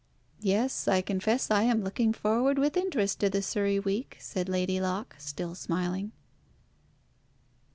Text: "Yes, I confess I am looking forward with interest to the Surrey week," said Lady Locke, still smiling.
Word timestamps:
"Yes, 0.39 0.87
I 0.87 1.01
confess 1.01 1.51
I 1.51 1.61
am 1.61 1.83
looking 1.83 2.11
forward 2.11 2.57
with 2.57 2.75
interest 2.75 3.19
to 3.19 3.29
the 3.29 3.43
Surrey 3.43 3.79
week," 3.79 4.17
said 4.19 4.49
Lady 4.49 4.81
Locke, 4.81 5.15
still 5.19 5.53
smiling. 5.53 6.11